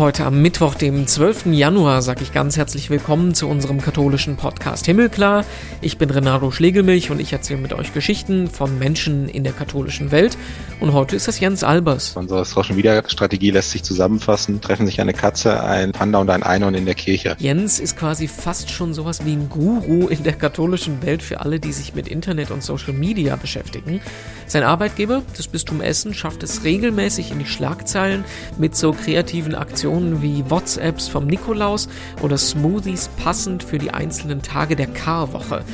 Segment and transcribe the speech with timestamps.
[0.00, 1.52] Heute am Mittwoch, dem 12.
[1.52, 5.44] Januar, sage ich ganz herzlich willkommen zu unserem katholischen Podcast Himmelklar.
[5.82, 10.10] Ich bin Renato Schlegelmilch und ich erzähle mit euch Geschichten von Menschen in der katholischen
[10.10, 10.38] Welt.
[10.80, 12.16] Und heute ist das Jens Albers.
[12.16, 14.62] Unsere Social Media Strategie lässt sich zusammenfassen.
[14.62, 17.36] Treffen sich eine Katze, ein Panda und ein Einhorn in der Kirche.
[17.38, 21.60] Jens ist quasi fast schon sowas wie ein Guru in der katholischen Welt für alle,
[21.60, 24.00] die sich mit Internet und Social Media beschäftigen.
[24.46, 28.24] Sein Arbeitgeber, das Bistum Essen, schafft es regelmäßig in die Schlagzeilen
[28.56, 31.88] mit so kreativen Aktionen Aktionen wie WhatsApps vom Nikolaus
[32.22, 35.64] oder Smoothies passend für die einzelnen Tage der Karwoche.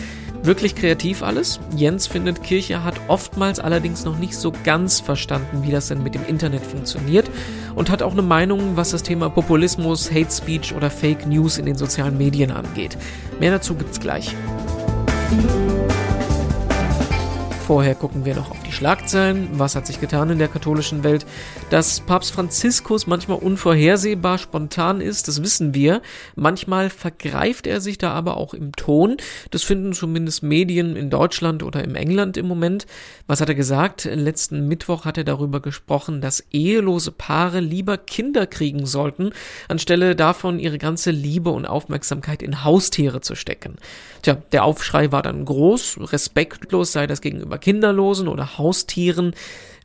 [0.43, 1.61] Wirklich kreativ alles.
[1.77, 6.15] Jens findet, Kirche hat oftmals allerdings noch nicht so ganz verstanden, wie das denn mit
[6.15, 7.29] dem Internet funktioniert
[7.75, 11.67] und hat auch eine Meinung, was das Thema Populismus, Hate Speech oder Fake News in
[11.67, 12.97] den sozialen Medien angeht.
[13.39, 14.35] Mehr dazu gibt's gleich.
[17.67, 19.49] Vorher gucken wir noch auf die Schlagzeilen.
[19.55, 21.27] Was hat sich getan in der katholischen Welt?
[21.69, 26.01] Dass Papst Franziskus manchmal unvorhersehbar spontan ist, das wissen wir.
[26.37, 29.17] Manchmal vergreift er sich da aber auch im Ton.
[29.51, 32.87] Das finden zumindest Medien in Deutschland oder im England im Moment.
[33.27, 34.05] Was hat er gesagt?
[34.05, 39.31] Letzten Mittwoch hat er darüber gesprochen, dass ehelose Paare lieber Kinder kriegen sollten,
[39.67, 43.75] anstelle davon ihre ganze Liebe und Aufmerksamkeit in Haustiere zu stecken.
[44.23, 49.35] Tja, der Aufschrei war dann groß, respektlos sei das gegenüber gegenüber Kinderlosen oder Haustieren?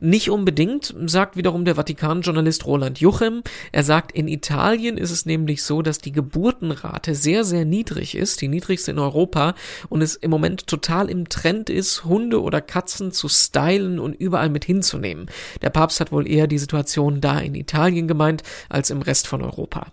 [0.00, 3.42] Nicht unbedingt, sagt wiederum der Vatikan-Journalist Roland Juchem.
[3.70, 8.40] Er sagt, in Italien ist es nämlich so, dass die Geburtenrate sehr, sehr niedrig ist,
[8.40, 9.54] die niedrigste in Europa,
[9.90, 14.50] und es im Moment total im Trend ist, Hunde oder Katzen zu stylen und überall
[14.50, 15.26] mit hinzunehmen.
[15.60, 19.40] Der Papst hat wohl eher die Situation da in Italien gemeint als im Rest von
[19.40, 19.86] Europa.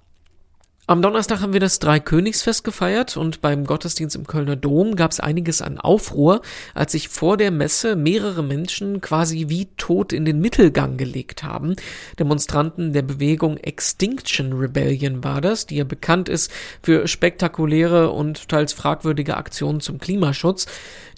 [0.90, 5.20] Am Donnerstag haben wir das Dreikönigsfest gefeiert und beim Gottesdienst im Kölner Dom gab es
[5.20, 6.42] einiges an Aufruhr,
[6.74, 11.76] als sich vor der Messe mehrere Menschen quasi wie tot in den Mittelgang gelegt haben.
[12.18, 16.52] Demonstranten der Bewegung Extinction Rebellion war das, die ja bekannt ist
[16.82, 20.66] für spektakuläre und teils fragwürdige Aktionen zum Klimaschutz.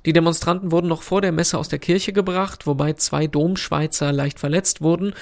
[0.06, 4.40] Die Demonstranten wurden noch vor der Messe aus der Kirche gebracht, wobei zwei Domschweizer leicht
[4.40, 5.14] verletzt wurden.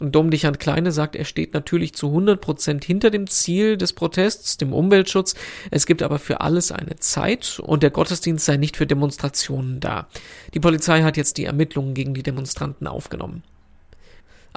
[0.00, 4.56] Und Domdichand Kleine sagt, er steht natürlich zu 100 Prozent hinter dem Ziel des Protests,
[4.56, 5.34] dem Umweltschutz.
[5.70, 10.06] Es gibt aber für alles eine Zeit und der Gottesdienst sei nicht für Demonstrationen da.
[10.54, 13.42] Die Polizei hat jetzt die Ermittlungen gegen die Demonstranten aufgenommen.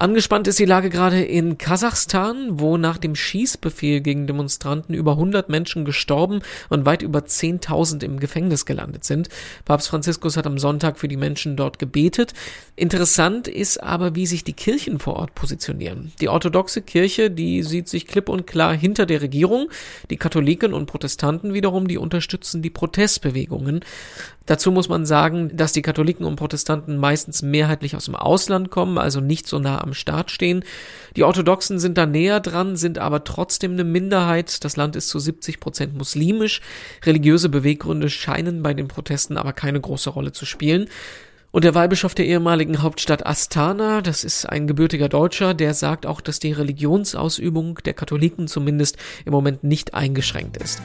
[0.01, 5.47] Angespannt ist die Lage gerade in Kasachstan, wo nach dem Schießbefehl gegen Demonstranten über 100
[5.47, 9.29] Menschen gestorben und weit über 10.000 im Gefängnis gelandet sind.
[9.63, 12.34] Papst Franziskus hat am Sonntag für die Menschen dort gebetet.
[12.75, 16.11] Interessant ist aber, wie sich die Kirchen vor Ort positionieren.
[16.19, 19.69] Die orthodoxe Kirche, die sieht sich klipp und klar hinter der Regierung.
[20.09, 23.81] Die Katholiken und Protestanten wiederum, die unterstützen die Protestbewegungen.
[24.51, 28.97] Dazu muss man sagen, dass die Katholiken und Protestanten meistens mehrheitlich aus dem Ausland kommen,
[28.97, 30.66] also nicht so nah am Start stehen.
[31.16, 34.66] Die Orthodoxen sind da näher dran, sind aber trotzdem eine Minderheit.
[34.66, 36.59] Das Land ist zu 70 Prozent muslimisch.
[37.06, 40.90] Religiöse Beweggründe scheinen bei den Protesten aber keine große Rolle zu spielen.
[41.51, 46.19] Und der Weihbischof der ehemaligen Hauptstadt Astana, das ist ein gebürtiger Deutscher, der sagt auch,
[46.19, 50.81] dass die Religionsausübung der Katholiken zumindest im Moment nicht eingeschränkt ist.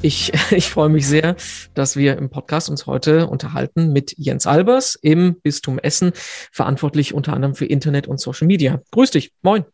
[0.00, 1.36] Ich, ich freue mich sehr,
[1.74, 6.12] dass wir im Podcast uns heute unterhalten mit Jens Albers im Bistum Essen,
[6.52, 8.80] verantwortlich unter anderem für Internet und Social Media.
[8.92, 9.32] Grüß dich.
[9.42, 9.64] Moin.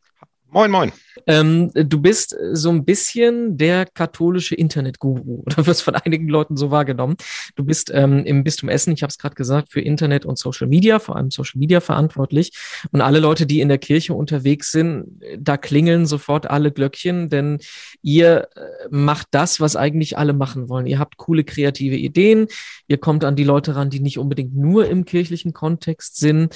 [0.50, 0.92] Moin, moin.
[1.26, 6.70] Ähm, du bist so ein bisschen der katholische Internetguru oder wirst von einigen Leuten so
[6.70, 7.16] wahrgenommen.
[7.56, 10.66] Du bist ähm, im Bistum Essen, ich habe es gerade gesagt, für Internet und Social
[10.66, 12.52] Media, vor allem Social Media verantwortlich.
[12.92, 15.06] Und alle Leute, die in der Kirche unterwegs sind,
[15.38, 17.58] da klingeln sofort alle Glöckchen, denn
[18.02, 20.86] ihr äh, macht das, was eigentlich alle machen wollen.
[20.86, 22.48] Ihr habt coole kreative Ideen,
[22.88, 26.54] ihr kommt an die Leute ran, die nicht unbedingt nur im kirchlichen Kontext sind.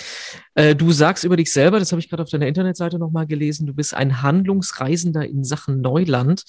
[0.54, 3.66] Äh, du sagst über dich selber, das habe ich gerade auf deiner Internetseite nochmal gelesen,
[3.66, 6.44] du bist ein Handlungs Bildungsreisender in Sachen Neuland.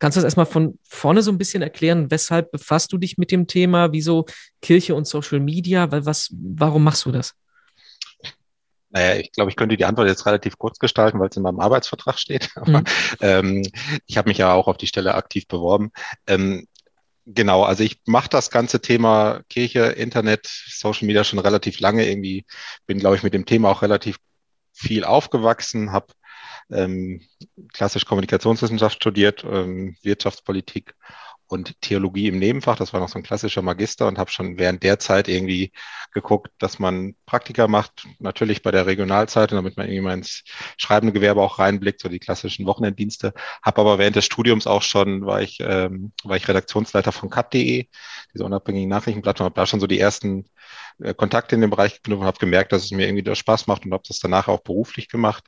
[0.00, 2.10] Kannst du das erstmal von vorne so ein bisschen erklären?
[2.10, 3.92] Weshalb befasst du dich mit dem Thema?
[3.92, 4.26] Wieso
[4.60, 5.90] Kirche und Social Media?
[5.92, 7.34] Weil was, warum machst du das?
[8.90, 11.60] Naja, ich glaube, ich könnte die Antwort jetzt relativ kurz gestalten, weil es in meinem
[11.60, 12.50] Arbeitsvertrag steht.
[12.56, 12.84] Aber mhm.
[13.20, 13.62] ähm,
[14.06, 15.92] ich habe mich ja auch auf die Stelle aktiv beworben.
[16.26, 16.66] Ähm,
[17.24, 22.08] genau, also ich mache das ganze Thema Kirche, Internet, Social Media schon relativ lange.
[22.08, 22.46] Irgendwie
[22.86, 24.16] bin, glaube ich, mit dem Thema auch relativ
[24.72, 26.08] viel aufgewachsen, habe
[26.70, 27.20] ähm,
[27.72, 30.94] klassisch Kommunikationswissenschaft studiert, ähm, Wirtschaftspolitik
[31.46, 32.76] und Theologie im Nebenfach.
[32.76, 35.72] Das war noch so ein klassischer Magister und habe schon während der Zeit irgendwie
[36.12, 40.44] geguckt, dass man Praktika macht, natürlich bei der Regionalzeitung, damit man irgendwie mal ins
[40.76, 43.34] schreibende Gewerbe auch reinblickt, so die klassischen Wochenenddienste.
[43.62, 47.88] Habe aber während des Studiums auch schon, war ich, ähm, war ich Redaktionsleiter von cut.de,
[48.32, 50.46] diese unabhängigen Nachrichtenplattform, habe da schon so die ersten
[51.16, 53.84] Kontakte in dem Bereich geknüpft und habe gemerkt, dass es mir irgendwie das Spaß macht
[53.84, 55.44] und habe das danach auch beruflich gemacht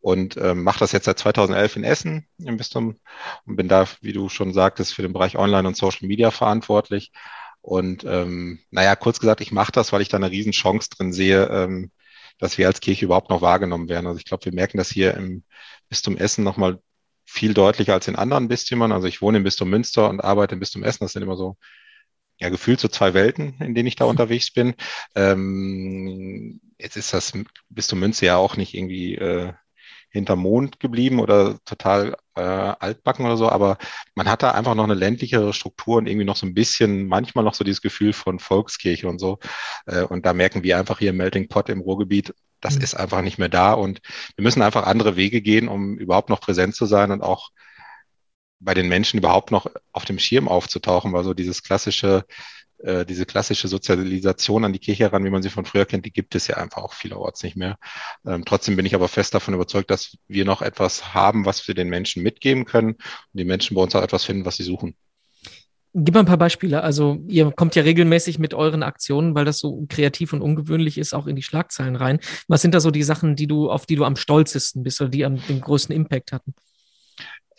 [0.00, 2.96] und ähm, mache das jetzt seit 2011 in Essen im Bistum
[3.44, 7.12] und bin da, wie du schon sagtest, für den Bereich Online und Social Media verantwortlich.
[7.60, 11.12] Und ähm, naja, kurz gesagt, ich mache das, weil ich da eine riesen Chance drin
[11.12, 11.90] sehe, ähm,
[12.38, 14.06] dass wir als Kirche überhaupt noch wahrgenommen werden.
[14.06, 15.44] Also ich glaube, wir merken das hier im
[15.88, 16.80] Bistum Essen nochmal
[17.26, 18.92] viel deutlicher als in anderen Bistümern.
[18.92, 21.04] Also ich wohne im Bistum Münster und arbeite im Bistum Essen.
[21.04, 21.56] Das sind immer so
[22.38, 24.74] ja gefühlt so zwei Welten, in denen ich da unterwegs bin.
[25.14, 27.32] Ähm, jetzt ist das
[27.68, 29.52] Bistum Münster ja auch nicht irgendwie äh,
[30.10, 33.76] hinterm Mond geblieben oder total äh, altbacken oder so, aber
[34.14, 37.44] man hat da einfach noch eine ländlichere Struktur und irgendwie noch so ein bisschen, manchmal
[37.44, 39.38] noch so dieses Gefühl von Volkskirche und so.
[39.86, 42.82] Äh, und da merken wir einfach hier im Melting Pot im Ruhrgebiet, das mhm.
[42.82, 44.00] ist einfach nicht mehr da und
[44.36, 47.50] wir müssen einfach andere Wege gehen, um überhaupt noch präsent zu sein und auch
[48.60, 52.24] bei den Menschen überhaupt noch auf dem Schirm aufzutauchen, weil so dieses klassische
[52.78, 56.12] äh, diese klassische Sozialisation an die Kirche heran, wie man sie von früher kennt, die
[56.12, 57.76] gibt es ja einfach auch vielerorts nicht mehr.
[58.24, 61.74] Ähm, trotzdem bin ich aber fest davon überzeugt, dass wir noch etwas haben, was wir
[61.74, 63.00] den Menschen mitgeben können und
[63.32, 64.94] die Menschen bei uns auch etwas finden, was sie suchen.
[65.94, 66.82] Gib mal ein paar Beispiele.
[66.82, 71.14] Also ihr kommt ja regelmäßig mit euren Aktionen, weil das so kreativ und ungewöhnlich ist,
[71.14, 72.20] auch in die Schlagzeilen rein.
[72.46, 75.10] Was sind da so die Sachen, die du, auf die du am stolzesten bist oder
[75.10, 76.54] die am den größten Impact hatten?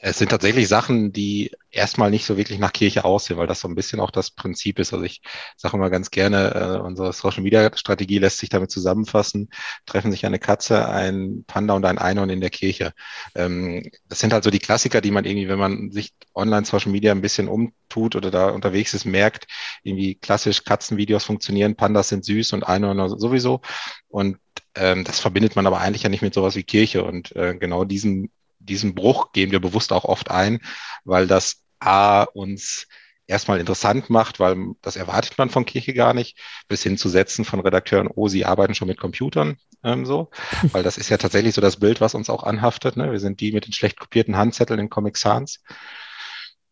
[0.01, 3.67] Es sind tatsächlich Sachen, die erstmal nicht so wirklich nach Kirche aussehen, weil das so
[3.67, 4.93] ein bisschen auch das Prinzip ist.
[4.93, 5.21] Also ich
[5.57, 9.49] sage immer ganz gerne, äh, unsere Social Media Strategie lässt sich damit zusammenfassen,
[9.85, 12.93] treffen sich eine Katze, ein Panda und ein Einhorn in der Kirche.
[13.35, 16.91] Ähm, das sind halt so die Klassiker, die man irgendwie, wenn man sich online Social
[16.91, 19.47] Media ein bisschen umtut oder da unterwegs ist, merkt,
[19.83, 23.61] irgendwie klassisch Katzenvideos funktionieren, Pandas sind süß und Einhörner sowieso.
[24.07, 24.37] Und
[24.75, 27.03] ähm, das verbindet man aber eigentlich ja nicht mit sowas wie Kirche.
[27.03, 28.31] Und äh, genau diesen
[28.69, 30.59] diesen Bruch gehen wir bewusst auch oft ein,
[31.03, 32.87] weil das A uns
[33.29, 36.37] erstmal interessant macht, weil das erwartet man von Kirche gar nicht,
[36.67, 40.31] bis hin zu Sätzen von Redakteuren, oh, sie arbeiten schon mit Computern, ähm, so,
[40.71, 42.97] weil das ist ja tatsächlich so das Bild, was uns auch anhaftet.
[42.97, 43.11] Ne?
[43.11, 45.61] Wir sind die mit den schlecht kopierten Handzetteln in Comic Sans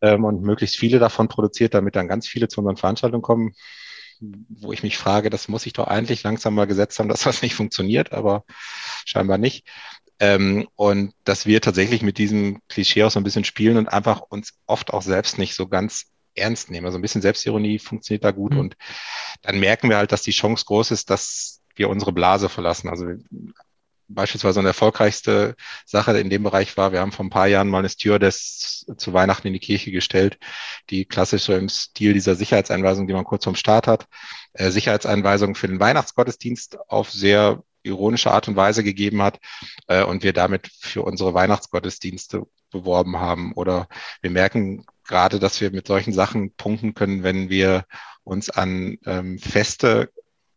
[0.02, 3.54] ähm, und möglichst viele davon produziert, damit dann ganz viele zu unseren Veranstaltungen kommen,
[4.20, 7.40] wo ich mich frage, das muss ich doch eigentlich langsam mal gesetzt haben, dass das
[7.42, 8.44] nicht funktioniert, aber
[9.04, 9.64] scheinbar nicht.
[10.20, 14.20] Ähm, und dass wir tatsächlich mit diesem Klischee auch so ein bisschen spielen und einfach
[14.20, 16.86] uns oft auch selbst nicht so ganz ernst nehmen.
[16.86, 18.54] Also ein bisschen Selbstironie funktioniert da gut.
[18.54, 18.60] Mhm.
[18.60, 18.76] Und
[19.42, 22.88] dann merken wir halt, dass die Chance groß ist, dass wir unsere Blase verlassen.
[22.88, 23.06] Also
[24.08, 25.54] beispielsweise eine erfolgreichste
[25.84, 29.12] Sache in dem Bereich war, wir haben vor ein paar Jahren mal eine Stewardess zu
[29.12, 30.38] Weihnachten in die Kirche gestellt,
[30.90, 34.06] die klassisch so im Stil dieser Sicherheitseinweisung, die man kurz vom Start hat,
[34.54, 39.38] äh, Sicherheitseinweisung für den Weihnachtsgottesdienst auf sehr ironische Art und Weise gegeben hat
[39.86, 43.52] äh, und wir damit für unsere Weihnachtsgottesdienste beworben haben.
[43.54, 43.88] Oder
[44.20, 47.84] wir merken gerade, dass wir mit solchen Sachen punkten können, wenn wir
[48.24, 50.10] uns an ähm, Feste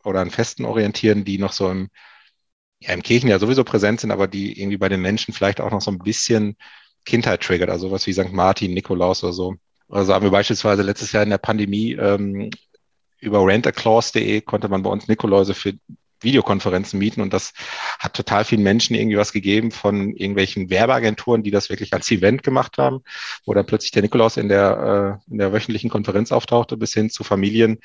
[0.03, 1.89] oder an Festen orientieren, die noch so im,
[2.79, 5.71] ja, im Kirchen ja sowieso präsent sind, aber die irgendwie bei den Menschen vielleicht auch
[5.71, 6.57] noch so ein bisschen
[7.05, 8.31] Kindheit triggert, also sowas wie St.
[8.31, 9.55] Martin, Nikolaus oder so.
[9.89, 12.49] Also haben wir beispielsweise letztes Jahr in der Pandemie ähm,
[13.19, 15.73] über rentaclause.de konnte man bei uns Nikoläuse für
[16.21, 17.53] Videokonferenzen mieten und das
[17.99, 22.43] hat total vielen Menschen irgendwie was gegeben von irgendwelchen Werbeagenturen, die das wirklich als Event
[22.43, 23.01] gemacht haben,
[23.45, 27.09] wo dann plötzlich der Nikolaus in der, äh, in der wöchentlichen Konferenz auftauchte, bis hin
[27.09, 27.79] zu Familien,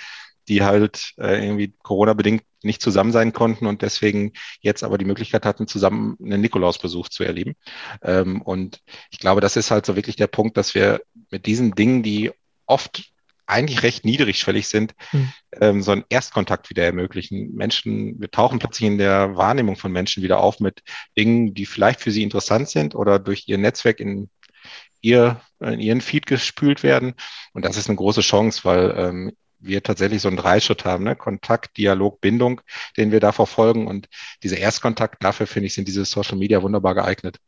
[0.48, 5.44] die halt äh, irgendwie Corona-bedingt nicht zusammen sein konnten und deswegen jetzt aber die Möglichkeit
[5.44, 7.54] hatten, zusammen einen Nikolausbesuch zu erleben.
[8.02, 11.00] Ähm, und ich glaube, das ist halt so wirklich der Punkt, dass wir
[11.30, 12.30] mit diesen Dingen, die
[12.66, 13.12] oft
[13.46, 15.32] eigentlich recht niedrigschwellig sind, mhm.
[15.60, 17.54] ähm, so einen Erstkontakt wieder ermöglichen.
[17.54, 20.82] Menschen, wir tauchen plötzlich in der Wahrnehmung von Menschen wieder auf mit
[21.16, 24.30] Dingen, die vielleicht für sie interessant sind oder durch ihr Netzwerk in
[25.00, 27.14] ihr, in ihren Feed gespült werden.
[27.52, 31.16] Und das ist eine große Chance, weil ähm, wir tatsächlich so einen Dreischritt haben, ne?
[31.16, 32.60] Kontakt, Dialog, Bindung,
[32.96, 33.86] den wir da verfolgen.
[33.86, 34.08] Und
[34.42, 37.38] dieser Erstkontakt, dafür finde ich, sind diese Social Media wunderbar geeignet.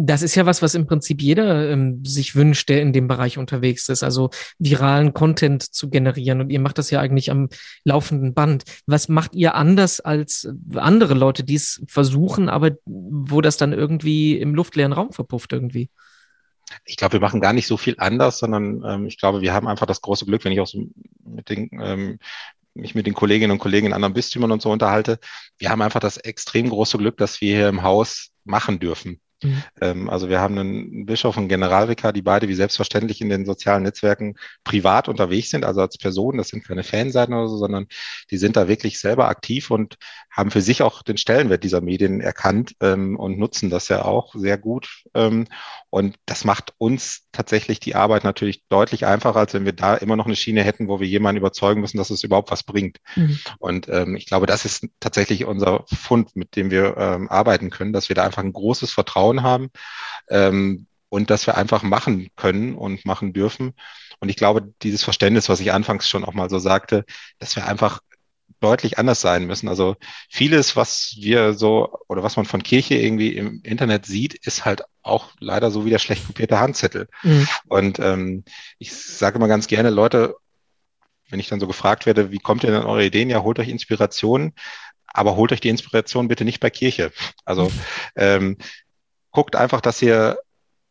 [0.00, 3.36] Das ist ja was, was im Prinzip jeder ähm, sich wünscht, der in dem Bereich
[3.36, 6.40] unterwegs ist, also viralen Content zu generieren.
[6.40, 7.48] Und ihr macht das ja eigentlich am
[7.82, 8.62] laufenden Band.
[8.86, 14.38] Was macht ihr anders als andere Leute, die es versuchen, aber wo das dann irgendwie
[14.38, 15.90] im luftleeren Raum verpufft irgendwie?
[16.84, 19.66] Ich glaube, wir machen gar nicht so viel anders, sondern ähm, ich glaube, wir haben
[19.66, 20.86] einfach das große Glück, wenn ich auch so
[21.24, 22.18] mit den ähm,
[22.74, 25.18] mich mit den Kolleginnen und Kollegen in anderen Bistümern und so unterhalte.
[25.58, 29.20] Wir haben einfach das extrem große Glück, dass wir hier im Haus machen dürfen.
[29.42, 29.62] Mhm.
[29.80, 33.84] Ähm, also wir haben einen Bischof und Generalvikar, die beide wie selbstverständlich in den sozialen
[33.84, 37.86] Netzwerken privat unterwegs sind, also als Personen, das sind keine Fanseiten oder so, sondern
[38.30, 39.96] die sind da wirklich selber aktiv und
[40.38, 44.36] haben für sich auch den Stellenwert dieser Medien erkannt ähm, und nutzen das ja auch
[44.36, 45.02] sehr gut.
[45.12, 45.48] Ähm,
[45.90, 50.14] und das macht uns tatsächlich die Arbeit natürlich deutlich einfacher, als wenn wir da immer
[50.14, 52.98] noch eine Schiene hätten, wo wir jemanden überzeugen müssen, dass es überhaupt was bringt.
[53.16, 53.38] Mhm.
[53.58, 57.92] Und ähm, ich glaube, das ist tatsächlich unser Fund, mit dem wir ähm, arbeiten können,
[57.92, 59.70] dass wir da einfach ein großes Vertrauen haben
[60.30, 63.74] ähm, und dass wir einfach machen können und machen dürfen.
[64.20, 67.04] Und ich glaube, dieses Verständnis, was ich anfangs schon auch mal so sagte,
[67.40, 68.00] dass wir einfach
[68.60, 69.68] deutlich anders sein müssen.
[69.68, 69.96] Also
[70.28, 74.82] vieles, was wir so oder was man von Kirche irgendwie im Internet sieht, ist halt
[75.02, 77.08] auch leider so wie der schlecht kopierte Handzettel.
[77.22, 77.48] Mhm.
[77.68, 78.44] Und ähm,
[78.78, 80.34] ich sage immer ganz gerne, Leute,
[81.30, 83.30] wenn ich dann so gefragt werde, wie kommt ihr denn an eure Ideen?
[83.30, 84.54] Ja, holt euch Inspiration,
[85.06, 87.12] aber holt euch die Inspiration bitte nicht bei Kirche.
[87.44, 87.70] Also
[88.16, 88.56] ähm,
[89.30, 90.38] guckt einfach, dass ihr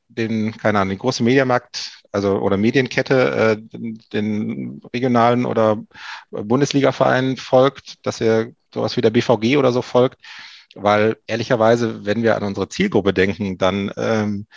[0.07, 3.77] den, keine Ahnung, den großen Mediamarkt, also oder Medienkette, äh,
[4.13, 5.83] den regionalen oder
[6.31, 10.21] Bundesliga-Vereinen folgt, dass ihr sowas wie der BVG oder so folgt,
[10.75, 14.47] weil ehrlicherweise, wenn wir an unsere Zielgruppe denken, dann ähm,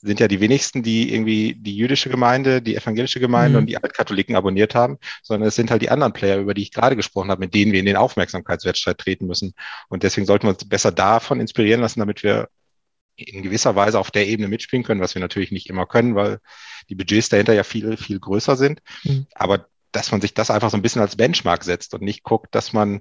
[0.00, 3.62] sind ja die wenigsten, die irgendwie die jüdische Gemeinde, die evangelische Gemeinde mhm.
[3.62, 6.72] und die Altkatholiken abonniert haben, sondern es sind halt die anderen Player, über die ich
[6.72, 9.54] gerade gesprochen habe, mit denen wir in den Aufmerksamkeitswettstreit treten müssen.
[9.88, 12.48] Und deswegen sollten wir uns besser davon inspirieren lassen, damit wir
[13.18, 16.38] in gewisser Weise auf der Ebene mitspielen können, was wir natürlich nicht immer können, weil
[16.88, 18.80] die Budgets dahinter ja viel, viel größer sind.
[19.04, 19.26] Mhm.
[19.34, 22.54] Aber dass man sich das einfach so ein bisschen als Benchmark setzt und nicht guckt,
[22.54, 23.00] dass man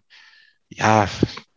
[0.69, 1.07] ja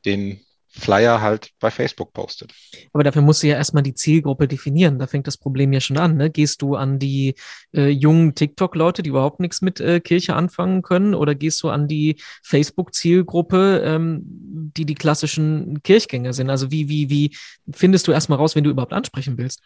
[0.04, 2.52] den Flyer halt bei Facebook postet.
[2.92, 4.98] Aber dafür musst du ja erstmal die Zielgruppe definieren.
[4.98, 6.16] Da fängt das Problem ja schon an.
[6.16, 6.30] Ne?
[6.30, 7.34] Gehst du an die
[7.74, 11.88] äh, jungen TikTok-Leute, die überhaupt nichts mit äh, Kirche anfangen können, oder gehst du an
[11.88, 16.50] die Facebook-Zielgruppe, ähm, die die klassischen Kirchgänger sind?
[16.50, 17.36] Also wie, wie, wie
[17.72, 19.60] findest du erstmal raus, wenn du überhaupt ansprechen willst?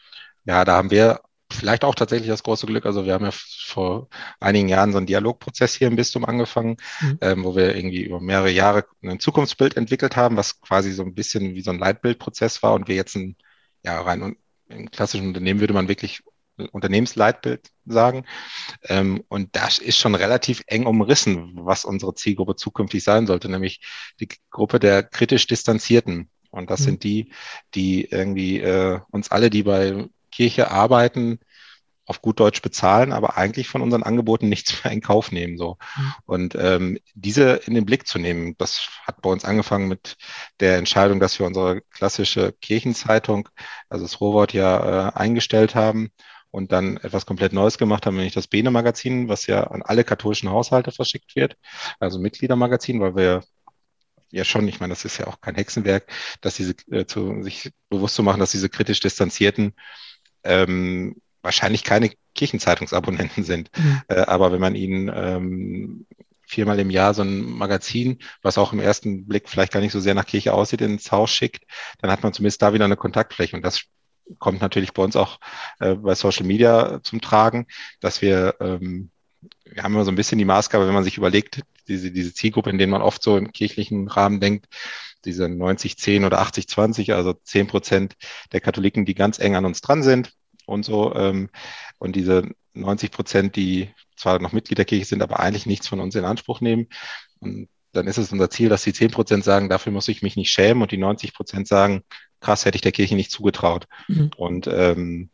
[0.46, 1.20] Ja, da haben wir
[1.54, 2.86] vielleicht auch tatsächlich das große Glück.
[2.86, 4.08] Also wir haben ja vor
[4.40, 7.18] einigen Jahren so einen Dialogprozess hier im Bistum angefangen, mhm.
[7.20, 11.14] ähm, wo wir irgendwie über mehrere Jahre ein Zukunftsbild entwickelt haben, was quasi so ein
[11.14, 13.36] bisschen wie so ein Leitbildprozess war und wir jetzt ein,
[13.82, 14.36] ja, rein
[14.68, 16.22] im klassischen Unternehmen würde man wirklich
[16.56, 18.24] Unternehmensleitbild sagen.
[18.84, 23.80] Ähm, und das ist schon relativ eng umrissen, was unsere Zielgruppe zukünftig sein sollte, nämlich
[24.20, 26.30] die Gruppe der kritisch Distanzierten.
[26.50, 26.84] Und das mhm.
[26.84, 27.32] sind die,
[27.74, 31.38] die irgendwie äh, uns alle, die bei Kirche arbeiten,
[32.06, 35.56] auf gut Deutsch bezahlen, aber eigentlich von unseren Angeboten nichts mehr in Kauf nehmen.
[35.56, 35.78] So.
[35.96, 36.14] Mhm.
[36.26, 40.16] Und ähm, diese in den Blick zu nehmen, das hat bei uns angefangen mit
[40.60, 43.48] der Entscheidung, dass wir unsere klassische Kirchenzeitung,
[43.88, 46.10] also das Rohwort ja äh, eingestellt haben
[46.50, 50.50] und dann etwas komplett Neues gemacht haben, nämlich das Bene-Magazin, was ja an alle katholischen
[50.50, 51.56] Haushalte verschickt wird,
[52.00, 53.42] also Mitgliedermagazin, weil wir
[54.30, 56.10] ja schon, ich meine, das ist ja auch kein Hexenwerk,
[56.40, 59.74] dass diese äh, zu, sich bewusst zu machen, dass diese kritisch Distanzierten
[60.44, 63.70] ähm, wahrscheinlich keine Kirchenzeitungsabonnenten sind.
[63.76, 64.02] Mhm.
[64.08, 66.06] Äh, aber wenn man ihnen ähm,
[66.46, 70.00] viermal im Jahr so ein Magazin, was auch im ersten Blick vielleicht gar nicht so
[70.00, 71.64] sehr nach Kirche aussieht, ins Haus schickt,
[72.00, 73.56] dann hat man zumindest da wieder eine Kontaktfläche.
[73.56, 73.84] Und das
[74.38, 75.38] kommt natürlich bei uns auch
[75.80, 77.66] äh, bei Social Media zum Tragen,
[78.00, 79.10] dass wir, ähm,
[79.64, 82.70] wir haben immer so ein bisschen die Maßgabe, wenn man sich überlegt, diese, diese Zielgruppe,
[82.70, 84.66] in denen man oft so im kirchlichen Rahmen denkt,
[85.24, 88.16] diese 90-10 oder 80-20, also 10 Prozent
[88.52, 90.32] der Katholiken, die ganz eng an uns dran sind
[90.66, 91.14] und so.
[91.14, 91.50] Ähm,
[91.98, 96.00] und diese 90 Prozent, die zwar noch Mitglied der Kirche sind, aber eigentlich nichts von
[96.00, 96.88] uns in Anspruch nehmen.
[97.40, 100.36] Und dann ist es unser Ziel, dass die 10 Prozent sagen, dafür muss ich mich
[100.36, 102.02] nicht schämen und die 90 Prozent sagen,
[102.40, 103.86] krass, hätte ich der Kirche nicht zugetraut.
[104.08, 104.30] Mhm.
[104.36, 105.30] Und ähm,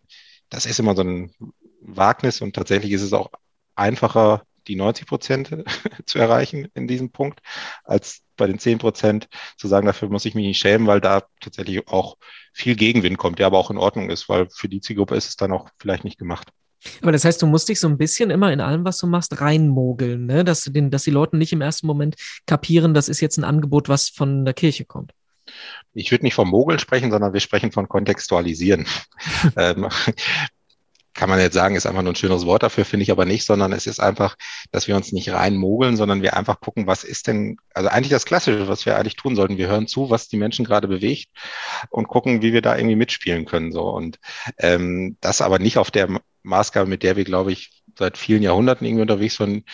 [0.48, 1.32] das ist immer so ein
[1.80, 3.30] Wagnis und tatsächlich ist es auch
[3.74, 5.56] einfacher, die 90 Prozent
[6.06, 7.40] zu erreichen in diesem Punkt,
[7.84, 11.24] als bei den 10 Prozent zu sagen, dafür muss ich mich nicht schämen, weil da
[11.40, 12.16] tatsächlich auch
[12.52, 15.36] viel Gegenwind kommt, der aber auch in Ordnung ist, weil für die Zielgruppe ist es
[15.36, 16.48] dann auch vielleicht nicht gemacht.
[17.02, 19.40] Aber das heißt, du musst dich so ein bisschen immer in allem, was du machst,
[19.40, 20.44] reinmogeln, ne?
[20.44, 23.88] dass, den, dass die Leute nicht im ersten Moment kapieren, das ist jetzt ein Angebot,
[23.88, 25.12] was von der Kirche kommt.
[25.92, 28.86] Ich würde nicht vom Mogeln sprechen, sondern wir sprechen von Kontextualisieren.
[29.56, 29.88] ähm,
[31.20, 33.44] kann man jetzt sagen, ist einfach nur ein schöneres Wort dafür, finde ich aber nicht,
[33.44, 34.36] sondern es ist einfach,
[34.70, 38.24] dass wir uns nicht reinmogeln, sondern wir einfach gucken, was ist denn, also eigentlich das
[38.24, 39.58] Klassische, was wir eigentlich tun sollten.
[39.58, 41.28] Wir hören zu, was die Menschen gerade bewegt
[41.90, 43.70] und gucken, wie wir da irgendwie mitspielen können.
[43.70, 43.82] So.
[43.90, 44.18] Und
[44.56, 46.08] ähm, das aber nicht auf der
[46.42, 49.68] Maßgabe, mit der wir, glaube ich, seit vielen Jahrhunderten irgendwie unterwegs sind.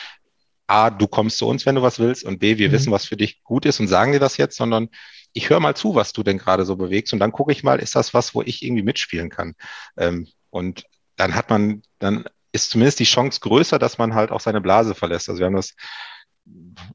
[0.67, 2.73] A, du kommst zu uns, wenn du was willst, und B, wir mhm.
[2.73, 4.89] wissen, was für dich gut ist und sagen dir das jetzt, sondern
[5.33, 7.79] ich höre mal zu, was du denn gerade so bewegst und dann gucke ich mal,
[7.79, 9.55] ist das was, wo ich irgendwie mitspielen kann.
[9.97, 10.87] Ähm, und
[11.17, 14.95] dann hat man, dann ist zumindest die Chance größer, dass man halt auch seine Blase
[14.95, 15.29] verlässt.
[15.29, 15.75] Also wir haben das,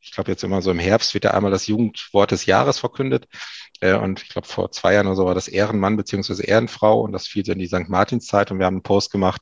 [0.02, 3.28] ich glaube jetzt immer so im Herbst wird ja einmal das Jugendwort des Jahres verkündet.
[3.80, 7.12] Äh, und ich glaube vor zwei Jahren oder so war das Ehrenmann beziehungsweise Ehrenfrau und
[7.12, 7.90] das fiel so in die St.
[7.90, 9.42] Martinszeit und wir haben einen Post gemacht,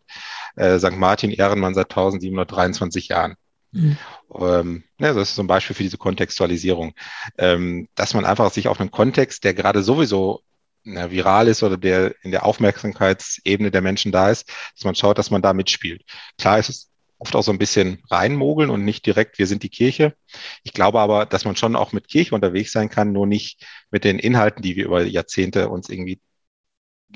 [0.55, 0.97] äh, St.
[0.97, 3.35] Martin Ehrenmann seit 1723 Jahren.
[3.71, 3.97] Mhm.
[4.33, 6.93] Ähm, ja, das ist so ein Beispiel für diese Kontextualisierung,
[7.37, 10.41] ähm, dass man einfach sich auf einen Kontext, der gerade sowieso
[10.83, 15.17] na, viral ist oder der in der Aufmerksamkeitsebene der Menschen da ist, dass man schaut,
[15.17, 16.03] dass man da mitspielt.
[16.37, 19.69] Klar ist es oft auch so ein bisschen reinmogeln und nicht direkt, wir sind die
[19.69, 20.15] Kirche.
[20.63, 24.05] Ich glaube aber, dass man schon auch mit Kirche unterwegs sein kann, nur nicht mit
[24.05, 26.21] den Inhalten, die wir über Jahrzehnte uns irgendwie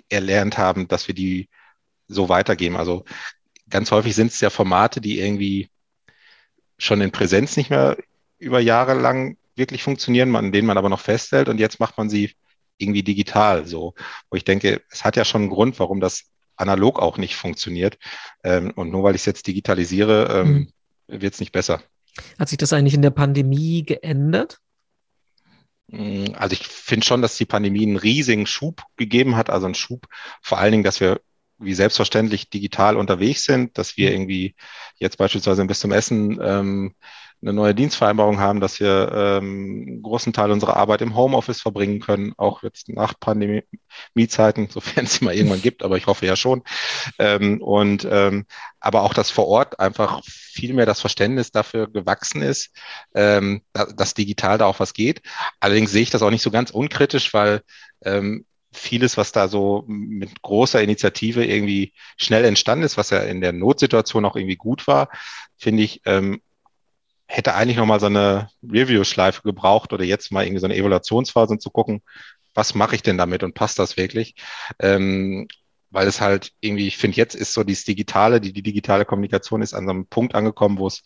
[0.10, 1.50] erlernt haben, dass wir die
[2.08, 2.76] so weitergeben.
[2.76, 3.06] Also
[3.70, 5.70] ganz häufig sind es ja Formate, die irgendwie
[6.78, 7.98] schon in Präsenz nicht mehr
[8.40, 12.10] über Jahre lang wirklich funktionieren, an denen man aber noch festhält und jetzt macht man
[12.10, 12.36] sie
[12.78, 13.94] irgendwie digital so.
[14.30, 16.26] Wo ich denke, es hat ja schon einen Grund, warum das
[16.56, 17.98] analog auch nicht funktioniert.
[18.44, 20.72] Ähm, und nur weil ich es jetzt digitalisiere, ähm,
[21.08, 21.22] mhm.
[21.22, 21.82] wird es nicht besser.
[22.38, 24.60] Hat sich das eigentlich in der Pandemie geändert?
[25.88, 29.76] Mm, also ich finde schon, dass die Pandemie einen riesigen Schub gegeben hat, also einen
[29.76, 30.08] Schub,
[30.42, 31.22] vor allen Dingen, dass wir
[31.60, 34.16] wie selbstverständlich digital unterwegs sind, dass wir mhm.
[34.16, 34.56] irgendwie
[34.98, 36.96] jetzt beispielsweise bis zum Essen ähm,
[37.44, 42.34] eine neue Dienstvereinbarung haben, dass wir ähm, großen Teil unserer Arbeit im Homeoffice verbringen können,
[42.38, 46.64] auch jetzt nach Pandemiezeiten, sofern es sie mal irgendwann gibt, aber ich hoffe ja schon.
[47.20, 48.46] Ähm, und ähm,
[48.80, 52.72] aber auch, dass vor Ort einfach viel mehr das Verständnis dafür gewachsen ist,
[53.14, 55.22] ähm, dass digital da auch was geht.
[55.60, 57.62] Allerdings sehe ich das auch nicht so ganz unkritisch, weil
[58.06, 63.42] ähm, vieles, was da so mit großer Initiative irgendwie schnell entstanden ist, was ja in
[63.42, 65.10] der Notsituation auch irgendwie gut war,
[65.58, 66.42] finde ich, ähm,
[67.34, 71.60] hätte eigentlich nochmal so eine Review-Schleife gebraucht oder jetzt mal irgendwie so eine Evaluationsphase, um
[71.60, 72.04] zu gucken,
[72.54, 74.36] was mache ich denn damit und passt das wirklich?
[74.78, 75.48] Ähm,
[75.90, 79.64] weil es halt irgendwie, ich finde, jetzt ist so dieses Digitale, die, die digitale Kommunikation
[79.64, 81.02] ist an so einem Punkt angekommen, wo es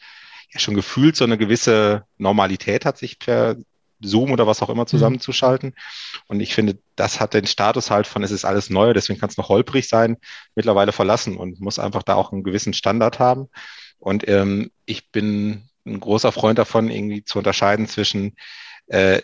[0.51, 3.55] ja schon gefühlt so eine gewisse Normalität hat, sich per
[4.01, 4.87] Zoom oder was auch immer mhm.
[4.87, 5.75] zusammenzuschalten.
[6.27, 9.29] Und ich finde, das hat den Status halt von, es ist alles neu, deswegen kann
[9.29, 10.17] es noch holprig sein,
[10.55, 13.47] mittlerweile verlassen und muss einfach da auch einen gewissen Standard haben.
[13.97, 18.35] Und ähm, ich bin ein großer Freund davon, irgendwie zu unterscheiden zwischen
[18.87, 19.21] äh,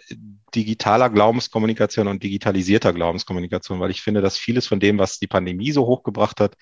[0.53, 5.71] digitaler Glaubenskommunikation und digitalisierter Glaubenskommunikation, weil ich finde, dass vieles von dem, was die Pandemie
[5.71, 6.55] so hochgebracht hat,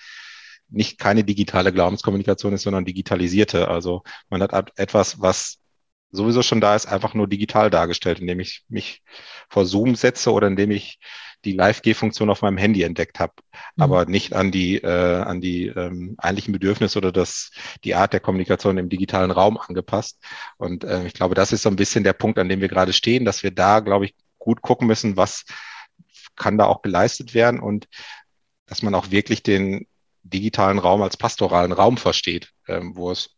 [0.70, 3.68] nicht keine digitale Glaubenskommunikation ist, sondern digitalisierte.
[3.68, 5.60] Also man hat etwas, was
[6.12, 9.02] sowieso schon da ist, einfach nur digital dargestellt, indem ich mich
[9.50, 11.00] vor Zoom setze oder indem ich
[11.46, 13.34] die Live-G-Funktion auf meinem Handy entdeckt habe,
[13.76, 13.84] mhm.
[13.84, 17.52] aber nicht an die, äh, an die ähm, eigentlichen Bedürfnisse oder das,
[17.84, 20.20] die Art der Kommunikation im digitalen Raum angepasst.
[20.58, 22.94] Und äh, ich glaube, das ist so ein bisschen der Punkt, an dem wir gerade
[22.94, 25.46] stehen, dass wir da, glaube ich, gut gucken müssen, was
[26.36, 27.88] kann da auch geleistet werden und
[28.66, 29.88] dass man auch wirklich den
[30.24, 33.36] digitalen Raum als pastoralen Raum versteht, ähm, wo es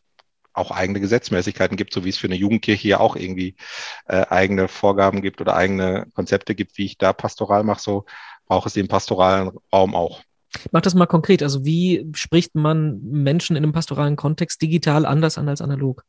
[0.54, 3.56] auch eigene Gesetzmäßigkeiten gibt, so wie es für eine Jugendkirche ja auch irgendwie
[4.06, 8.06] äh, eigene Vorgaben gibt oder eigene Konzepte gibt, wie ich da pastoral mache, so
[8.48, 10.22] braucht es den pastoralen Raum auch.
[10.72, 11.42] Mach das mal konkret.
[11.42, 16.04] Also wie spricht man Menschen in einem pastoralen Kontext digital anders an als analog?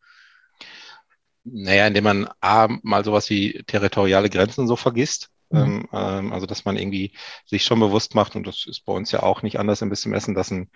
[1.44, 5.30] Naja, indem man A, mal sowas wie territoriale Grenzen so vergisst.
[5.50, 5.58] Mhm.
[5.58, 7.12] Ähm, ähm, also, dass man irgendwie
[7.46, 10.14] sich schon bewusst macht, und das ist bei uns ja auch nicht anders im Bisschen
[10.14, 10.70] Essen, dass ein ein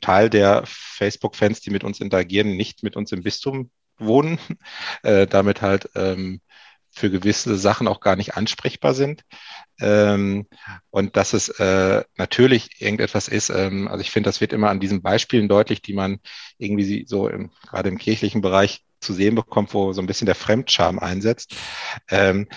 [0.00, 4.38] Teil der Facebook-Fans, die mit uns interagieren, nicht mit uns im Bistum wohnen,
[5.02, 6.40] äh, damit halt ähm,
[6.92, 9.22] für gewisse Sachen auch gar nicht ansprechbar sind.
[9.80, 10.46] Ähm,
[10.90, 14.80] und dass es äh, natürlich irgendetwas ist, ähm, also ich finde, das wird immer an
[14.80, 16.18] diesen Beispielen deutlich, die man
[16.58, 20.34] irgendwie so im, gerade im kirchlichen Bereich zu sehen bekommt, wo so ein bisschen der
[20.34, 21.54] Fremdscham einsetzt.
[22.08, 22.48] Ähm,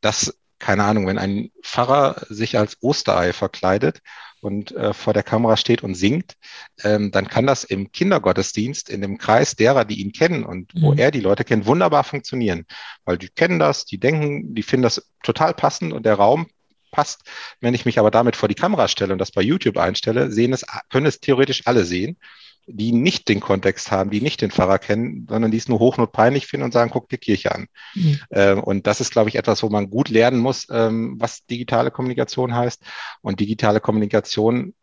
[0.00, 4.00] dass, keine Ahnung, wenn ein Pfarrer sich als Osterei verkleidet
[4.42, 6.34] und äh, vor der Kamera steht und singt,
[6.82, 10.82] ähm, dann kann das im Kindergottesdienst, in dem Kreis derer, die ihn kennen und mhm.
[10.82, 12.66] wo er die Leute kennt, wunderbar funktionieren.
[13.04, 16.48] Weil die kennen das, die denken, die finden das total passend und der Raum
[16.90, 17.22] passt.
[17.60, 20.52] Wenn ich mich aber damit vor die Kamera stelle und das bei YouTube einstelle, sehen
[20.52, 22.18] es, können es theoretisch alle sehen
[22.66, 26.46] die nicht den Kontext haben, die nicht den Pfarrer kennen, sondern die es nur hochnotpeinlich
[26.46, 27.66] finden und sagen, guck dir Kirche an.
[27.94, 28.20] Mhm.
[28.30, 31.90] Ähm, und das ist, glaube ich, etwas, wo man gut lernen muss, ähm, was digitale
[31.90, 32.82] Kommunikation heißt.
[33.20, 34.74] Und digitale Kommunikation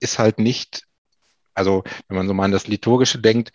[0.00, 0.84] ist halt nicht,
[1.54, 3.50] also wenn man so mal an das Liturgische denkt,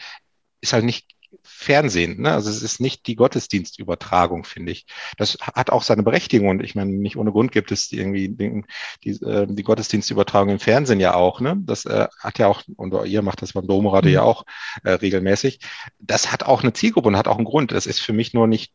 [0.60, 2.22] ist halt nicht Fernsehen.
[2.22, 2.32] Ne?
[2.32, 4.86] Also es ist nicht die Gottesdienstübertragung, finde ich.
[5.18, 8.64] Das hat auch seine Berechtigung und ich meine, nicht ohne Grund gibt es irgendwie die,
[9.04, 11.40] die, äh, die Gottesdienstübertragung im Fernsehen ja auch.
[11.40, 11.58] Ne?
[11.62, 14.14] Das äh, hat ja auch, und ihr macht das beim Domrade mhm.
[14.14, 14.46] ja auch
[14.84, 15.60] äh, regelmäßig.
[16.00, 17.72] Das hat auch eine Zielgruppe und hat auch einen Grund.
[17.72, 18.74] Das ist für mich nur nicht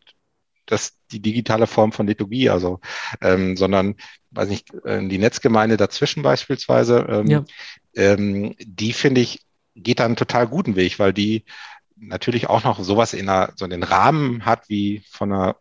[0.67, 2.81] das die digitale Form von Liturgie, also
[3.21, 3.95] ähm, sondern
[4.33, 7.45] weiß nicht, äh, die Netzgemeinde dazwischen beispielsweise, ähm, ja.
[7.95, 11.45] ähm, die finde ich geht da einen total guten Weg, weil die
[11.97, 15.57] natürlich auch noch sowas in einer, so einen Rahmen hat wie von einer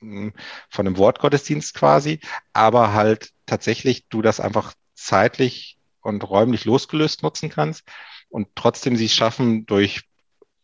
[0.00, 0.32] hm,
[0.68, 2.20] von einem Wortgottesdienst quasi,
[2.52, 7.84] aber halt tatsächlich du das einfach zeitlich und räumlich losgelöst nutzen kannst
[8.28, 10.02] und trotzdem sie es schaffen, durch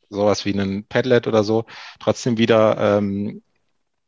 [0.09, 1.67] sowas wie einen Padlet oder so,
[1.99, 3.43] trotzdem wieder ähm,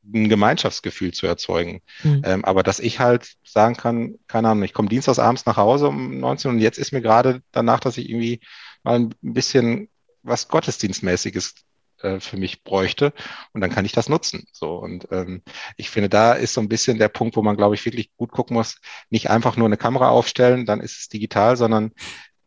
[0.04, 1.82] ein Gemeinschaftsgefühl zu erzeugen.
[2.02, 2.22] Mhm.
[2.24, 5.88] Ähm, aber dass ich halt sagen kann, keine Ahnung, ich komme dienstags abends nach Hause
[5.88, 8.40] um 19 und jetzt ist mir gerade danach, dass ich irgendwie
[8.82, 9.90] mal ein bisschen
[10.28, 11.54] was Gottesdienstmäßiges
[12.02, 13.12] äh, für mich bräuchte
[13.52, 14.46] und dann kann ich das nutzen.
[14.52, 15.42] So und ähm,
[15.76, 18.30] ich finde, da ist so ein bisschen der Punkt, wo man, glaube ich, wirklich gut
[18.30, 18.76] gucken muss,
[19.10, 21.92] nicht einfach nur eine Kamera aufstellen, dann ist es digital, sondern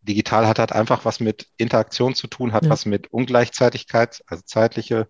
[0.01, 2.69] digital hat halt einfach was mit Interaktion zu tun, hat ja.
[2.69, 5.07] was mit Ungleichzeitigkeit, also zeitliche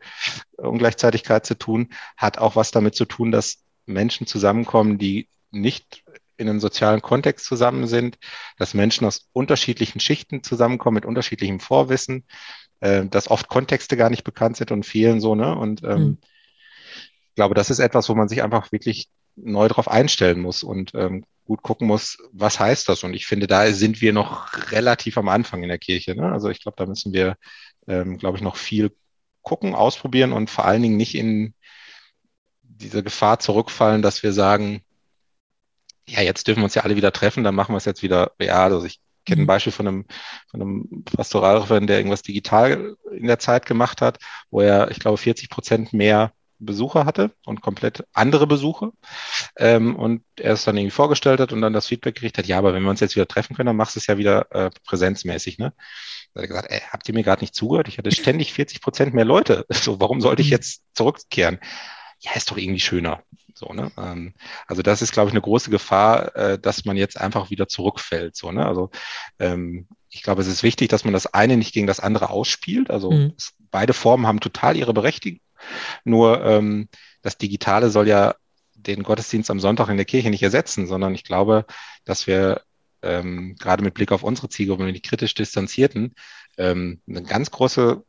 [0.57, 6.03] Ungleichzeitigkeit zu tun, hat auch was damit zu tun, dass Menschen zusammenkommen, die nicht
[6.37, 8.17] in einem sozialen Kontext zusammen sind,
[8.57, 12.25] dass Menschen aus unterschiedlichen Schichten zusammenkommen mit unterschiedlichem Vorwissen,
[12.81, 15.55] äh, dass oft Kontexte gar nicht bekannt sind und fehlen so, ne?
[15.55, 16.17] Und ähm, mhm.
[17.29, 20.93] ich glaube, das ist etwas, wo man sich einfach wirklich neu darauf einstellen muss und
[20.93, 23.03] ähm, gut gucken muss, was heißt das?
[23.03, 26.15] Und ich finde, da sind wir noch relativ am Anfang in der Kirche.
[26.15, 26.31] Ne?
[26.31, 27.37] Also ich glaube, da müssen wir,
[27.87, 28.91] ähm, glaube ich, noch viel
[29.41, 31.53] gucken, ausprobieren und vor allen Dingen nicht in
[32.61, 34.81] diese Gefahr zurückfallen, dass wir sagen,
[36.07, 38.31] ja, jetzt dürfen wir uns ja alle wieder treffen, dann machen wir es jetzt wieder
[38.39, 38.73] real.
[38.73, 39.47] Also ich kenne ein.
[39.47, 40.05] Beispiel von einem,
[40.49, 45.17] von einem Pastoralreferent, der irgendwas digital in der Zeit gemacht hat, wo er, ich glaube,
[45.17, 48.91] 40 Prozent mehr Besucher hatte und komplett andere Besuche.
[49.57, 52.57] Ähm, und er es dann irgendwie vorgestellt hat und dann das Feedback gekriegt hat, ja,
[52.57, 54.69] aber wenn wir uns jetzt wieder treffen können, dann machst du es ja wieder äh,
[54.85, 55.73] präsenzmäßig, ne?
[56.33, 57.87] Da hat er gesagt, ey, habt ihr mir gerade nicht zugehört?
[57.89, 59.65] Ich hatte ständig 40 Prozent mehr Leute.
[59.81, 60.53] So, warum sollte ich mhm.
[60.53, 61.59] jetzt zurückkehren?
[62.21, 63.23] Ja, ist doch irgendwie schöner.
[63.53, 63.91] So, ne?
[63.97, 64.33] Ähm,
[64.67, 68.35] also das ist, glaube ich, eine große Gefahr, äh, dass man jetzt einfach wieder zurückfällt.
[68.35, 68.65] So, ne?
[68.65, 68.89] Also
[69.39, 72.89] ähm, ich glaube, es ist wichtig, dass man das eine nicht gegen das andere ausspielt.
[72.89, 73.33] Also mhm.
[73.37, 75.41] es, beide Formen haben total ihre Berechtigung.
[76.03, 76.89] Nur ähm,
[77.21, 78.35] das Digitale soll ja
[78.75, 81.65] den Gottesdienst am Sonntag in der Kirche nicht ersetzen, sondern ich glaube,
[82.03, 82.61] dass wir
[83.03, 86.15] ähm, gerade mit Blick auf unsere Zielgruppe, die kritisch Distanzierten,
[86.57, 88.03] ähm, eine ganz große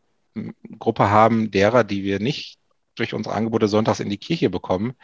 [0.78, 2.58] Gruppe haben derer, die wir nicht
[2.94, 4.94] durch unsere Angebote sonntags in die Kirche bekommen.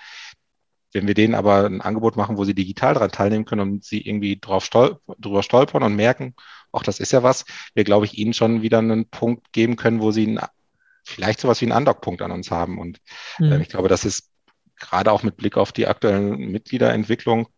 [0.92, 4.01] Wenn wir denen aber ein Angebot machen, wo sie digital daran teilnehmen können und sie
[4.01, 6.35] irgendwie drauf stol drüber stolpern und merken,
[6.72, 10.01] ach, das ist ja was, wir, glaube ich, ihnen schon wieder einen Punkt geben können,
[10.01, 10.40] wo sie einen
[11.05, 12.79] vielleicht sowas wie einen Andockpunkt an uns haben.
[12.79, 13.01] Und
[13.38, 13.53] mhm.
[13.53, 14.31] äh, ich glaube, das ist
[14.79, 17.48] gerade auch mit Blick auf die aktuellen Mitgliederentwicklung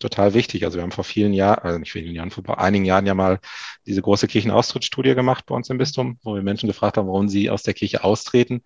[0.00, 0.64] total wichtig.
[0.64, 3.38] Also wir haben vor vielen Jahren, also nicht vielen Jahren, vor einigen Jahren ja mal
[3.86, 7.50] diese große Kirchenaustrittsstudie gemacht bei uns im Bistum, wo wir Menschen gefragt haben, warum sie
[7.50, 8.62] aus der Kirche austreten.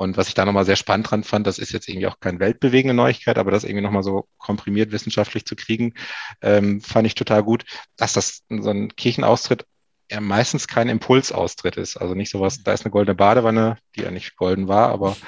[0.00, 2.40] Und was ich da nochmal sehr spannend dran fand, das ist jetzt irgendwie auch keine
[2.40, 5.92] weltbewegende Neuigkeit, aber das irgendwie nochmal so komprimiert wissenschaftlich zu kriegen,
[6.40, 7.66] ähm, fand ich total gut,
[7.98, 9.66] dass das so ein Kirchenaustritt
[10.10, 11.98] ja meistens kein Impulsaustritt ist.
[11.98, 15.18] Also nicht sowas, da ist eine goldene Badewanne, die ja nicht golden war, aber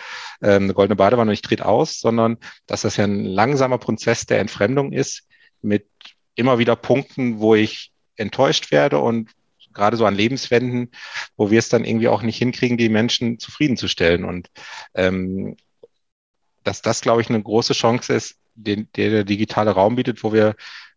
[0.40, 4.24] ähm, eine goldene Badewanne und ich trete aus, sondern dass das ja ein langsamer Prozess
[4.24, 5.28] der Entfremdung ist
[5.61, 5.87] mit
[6.35, 9.32] immer wieder Punkten, wo ich enttäuscht werde und
[9.72, 10.90] gerade so an Lebenswenden,
[11.37, 14.24] wo wir es dann irgendwie auch nicht hinkriegen, die Menschen zufriedenzustellen.
[14.24, 14.48] Und
[14.94, 15.56] ähm,
[16.64, 20.32] dass das, glaube ich, eine große Chance ist, den, der der digitale Raum bietet, wo
[20.32, 20.54] wir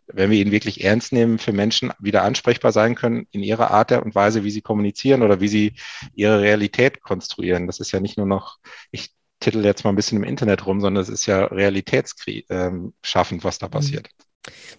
[0.07, 3.91] wenn wir ihn wirklich ernst nehmen, für Menschen wieder ansprechbar sein können in ihrer Art
[3.91, 5.73] und Weise, wie sie kommunizieren oder wie sie
[6.13, 7.67] ihre Realität konstruieren.
[7.67, 8.57] Das ist ja nicht nur noch,
[8.91, 13.57] ich titel jetzt mal ein bisschen im Internet rum, sondern es ist ja realitätsschaffend, was
[13.57, 13.71] da mhm.
[13.71, 14.09] passiert.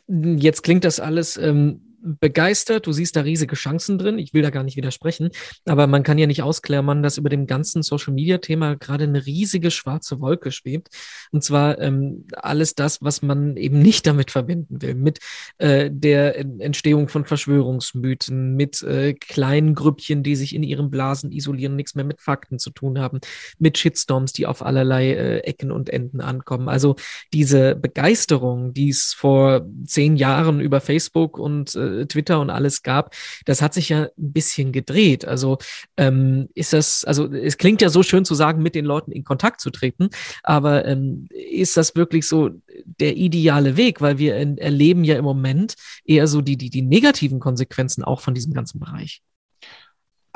[0.06, 2.86] Jetzt klingt das alles ähm, begeistert.
[2.86, 4.18] Du siehst da riesige Chancen drin.
[4.18, 5.30] Ich will da gar nicht widersprechen.
[5.64, 9.26] Aber man kann ja nicht ausklammern, dass über dem ganzen Social Media Thema gerade eine
[9.26, 10.88] riesige schwarze Wolke schwebt.
[11.32, 14.94] Und zwar ähm, alles das, was man eben nicht damit verbinden will.
[14.94, 15.18] Mit
[15.58, 21.76] äh, der Entstehung von Verschwörungsmythen, mit äh, kleinen Grüppchen, die sich in ihren Blasen isolieren,
[21.76, 23.20] nichts mehr mit Fakten zu tun haben,
[23.58, 26.68] mit Shitstorms, die auf allerlei äh, Ecken und Enden ankommen.
[26.68, 26.96] Also
[27.32, 33.14] diese Begeisterung, die es vor zehn Jahren über Facebook und äh, Twitter und alles gab,
[33.44, 35.24] das hat sich ja ein bisschen gedreht.
[35.24, 35.58] Also
[35.96, 39.24] ähm, ist das, also es klingt ja so schön zu sagen, mit den Leuten in
[39.24, 40.10] Kontakt zu treten,
[40.42, 42.50] aber ähm, ist das wirklich so
[42.84, 44.00] der ideale Weg?
[44.00, 48.34] Weil wir erleben ja im Moment eher so die, die, die negativen Konsequenzen auch von
[48.34, 49.22] diesem ganzen Bereich.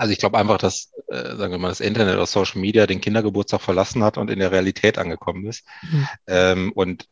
[0.01, 3.03] Also ich glaube einfach, dass, äh, sagen wir mal, das Internet oder Social Media den
[3.03, 5.67] Kindergeburtstag verlassen hat und in der Realität angekommen ist.
[5.83, 6.09] Mhm.
[6.27, 7.07] Ähm, und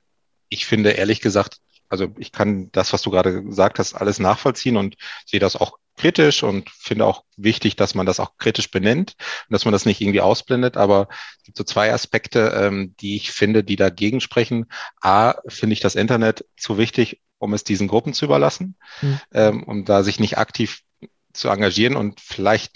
[0.48, 4.76] ich finde ehrlich gesagt, also ich kann das, was du gerade gesagt hast, alles nachvollziehen
[4.76, 4.96] und
[5.26, 9.52] sehe das auch kritisch und finde auch wichtig, dass man das auch kritisch benennt und
[9.52, 10.76] dass man das nicht irgendwie ausblendet.
[10.76, 14.66] Aber es gibt so zwei Aspekte, ähm, die ich finde, die dagegen sprechen.
[15.00, 19.20] A, finde ich das Internet zu wichtig, um es diesen Gruppen zu überlassen, mhm.
[19.32, 20.82] ähm, um da sich nicht aktiv
[21.32, 22.72] zu engagieren und vielleicht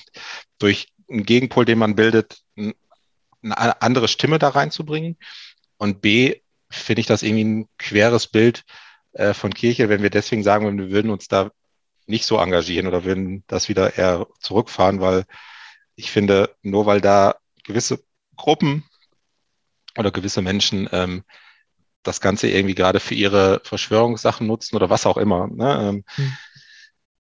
[0.59, 5.17] durch einen Gegenpol, den man bildet, eine andere Stimme da reinzubringen.
[5.77, 8.65] Und B, finde ich das irgendwie ein queres Bild
[9.13, 11.51] äh, von Kirche, wenn wir deswegen sagen, wir würden uns da
[12.07, 15.25] nicht so engagieren oder würden das wieder eher zurückfahren, weil
[15.95, 18.03] ich finde, nur weil da gewisse
[18.37, 18.85] Gruppen
[19.97, 21.25] oder gewisse Menschen ähm,
[22.03, 26.33] das Ganze irgendwie gerade für ihre Verschwörungssachen nutzen oder was auch immer, ne, ähm, hm.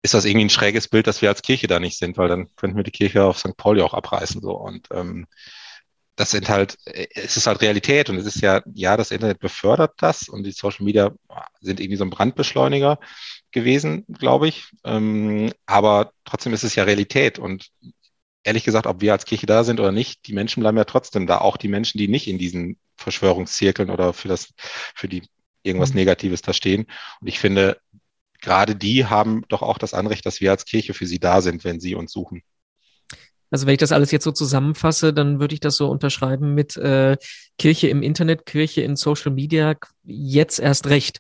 [0.02, 2.48] ist das irgendwie ein schräges Bild, dass wir als Kirche da nicht sind, weil dann
[2.56, 3.56] könnten wir die Kirche auf St.
[3.58, 4.42] Pauli auch abreißen.
[4.42, 4.54] So.
[4.54, 5.28] Und ähm,
[6.22, 9.94] das sind halt, es ist halt Realität und es ist ja, ja, das Internet befördert
[9.98, 11.12] das und die Social Media
[11.62, 13.00] sind irgendwie so ein Brandbeschleuniger
[13.50, 14.70] gewesen, glaube ich.
[14.84, 17.72] Ähm, aber trotzdem ist es ja Realität und
[18.44, 21.26] ehrlich gesagt, ob wir als Kirche da sind oder nicht, die Menschen bleiben ja trotzdem
[21.26, 24.54] da, auch die Menschen, die nicht in diesen Verschwörungszirkeln oder für das,
[24.94, 25.24] für die
[25.64, 26.02] irgendwas mhm.
[26.02, 26.86] Negatives da stehen.
[27.20, 27.80] Und ich finde,
[28.42, 31.64] gerade die haben doch auch das Anrecht, dass wir als Kirche für sie da sind,
[31.64, 32.44] wenn sie uns suchen.
[33.52, 36.78] Also wenn ich das alles jetzt so zusammenfasse, dann würde ich das so unterschreiben mit
[36.78, 37.18] äh,
[37.58, 41.20] Kirche im Internet, Kirche in Social Media, jetzt erst recht.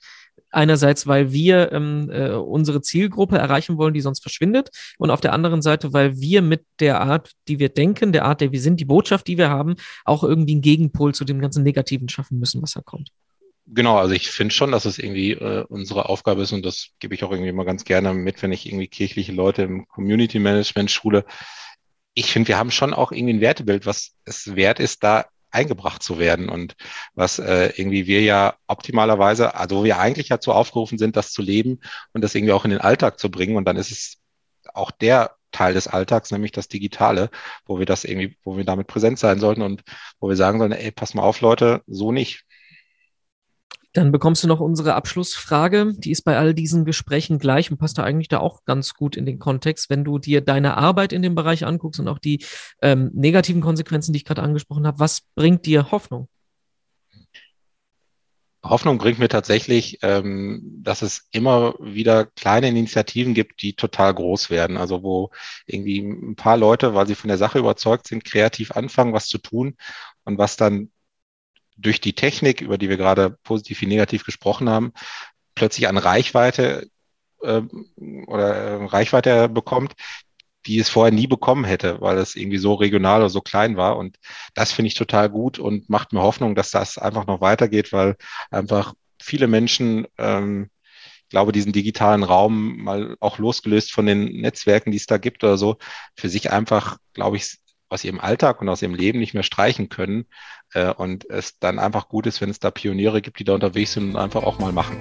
[0.54, 4.70] Einerseits, weil wir ähm, äh, unsere Zielgruppe erreichen wollen, die sonst verschwindet.
[4.98, 8.41] Und auf der anderen Seite, weil wir mit der Art, die wir denken, der Art,
[8.41, 11.63] der wir sind, die Botschaft, die wir haben, auch irgendwie einen Gegenpol zu dem ganzen
[11.63, 13.12] Negativen schaffen müssen, was da kommt.
[13.67, 17.15] Genau, also ich finde schon, dass es irgendwie äh, unsere Aufgabe ist und das gebe
[17.15, 20.91] ich auch irgendwie immer ganz gerne mit, wenn ich irgendwie kirchliche Leute im Community Management
[20.91, 21.24] schule.
[22.13, 26.02] Ich finde, wir haben schon auch irgendwie ein Wertebild, was es wert ist, da eingebracht
[26.02, 26.76] zu werden und
[27.13, 31.82] was äh, irgendwie wir ja optimalerweise, also wir eigentlich dazu aufgerufen sind, das zu leben
[32.13, 34.17] und das irgendwie auch in den Alltag zu bringen und dann ist es
[34.74, 37.30] auch der Teil des Alltags, nämlich das Digitale,
[37.65, 39.84] wo wir das irgendwie, wo wir damit präsent sein sollten und
[40.19, 42.45] wo wir sagen sollen, ey, pass mal auf, Leute, so nicht.
[43.93, 45.93] Dann bekommst du noch unsere Abschlussfrage.
[45.97, 49.17] Die ist bei all diesen Gesprächen gleich und passt da eigentlich da auch ganz gut
[49.17, 49.89] in den Kontext.
[49.89, 52.43] Wenn du dir deine Arbeit in dem Bereich anguckst und auch die
[52.82, 56.30] ähm, negativen Konsequenzen, die ich gerade angesprochen habe, was bringt dir Hoffnung?
[58.63, 64.49] Hoffnung bringt mir tatsächlich, ähm, dass es immer wieder kleine Initiativen gibt, die total groß
[64.49, 64.77] werden.
[64.77, 65.32] Also wo
[65.65, 69.39] irgendwie ein paar Leute, weil sie von der Sache überzeugt sind, kreativ anfangen, was zu
[69.39, 69.75] tun
[70.23, 70.91] und was dann
[71.78, 74.94] durch die Technik, über die wir gerade positiv wie negativ gesprochen haben,
[75.56, 76.90] plötzlich an Reichweite
[77.42, 77.62] äh,
[78.28, 79.94] oder äh, Reichweite bekommt,
[80.66, 83.98] die es vorher nie bekommen hätte, weil es irgendwie so regional oder so klein war.
[83.98, 84.18] Und
[84.54, 88.16] das finde ich total gut und macht mir Hoffnung, dass das einfach noch weitergeht, weil
[88.52, 90.70] einfach viele Menschen, ähm,
[91.24, 95.44] ich glaube, diesen digitalen Raum mal auch losgelöst von den Netzwerken, die es da gibt
[95.44, 95.78] oder so,
[96.16, 97.58] für sich einfach, glaube ich,
[97.91, 100.25] aus ihrem Alltag und aus ihrem Leben nicht mehr streichen können.
[100.73, 103.93] Äh, und es dann einfach gut ist, wenn es da Pioniere gibt, die da unterwegs
[103.93, 104.97] sind und einfach auch mal machen.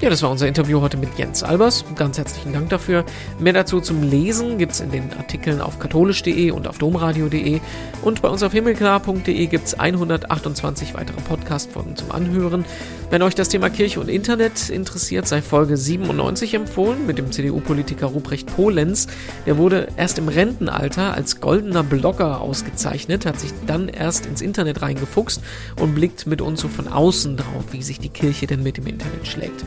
[0.00, 1.84] Ja, das war unser Interview heute mit Jens Albers.
[1.94, 3.04] Ganz herzlichen Dank dafür.
[3.38, 7.60] Mehr dazu zum Lesen gibt es in den Artikeln auf katholisch.de und auf domradio.de.
[8.00, 12.64] Und bei uns auf himmelklar.de gibt es 128 weitere Podcast-Folgen zum Anhören.
[13.10, 18.06] Wenn euch das Thema Kirche und Internet interessiert, sei Folge 97 empfohlen mit dem CDU-Politiker
[18.06, 19.06] Ruprecht Polenz.
[19.44, 24.80] Der wurde erst im Rentenalter als goldener Blogger ausgezeichnet, hat sich dann erst ins Internet
[24.80, 25.42] reingefuchst
[25.78, 28.86] und blickt mit uns so von außen drauf, wie sich die Kirche denn mit dem
[28.86, 29.62] Internet schlägt.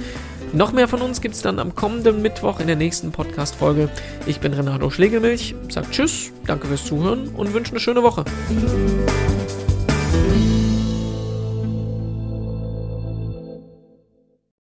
[0.53, 3.89] Noch mehr von uns gibt es dann am kommenden Mittwoch in der nächsten Podcast-Folge.
[4.27, 8.23] Ich bin Renato Schlegelmilch, sag Tschüss, danke fürs Zuhören und wünsche eine schöne Woche.